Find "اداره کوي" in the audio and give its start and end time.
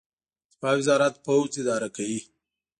1.61-2.19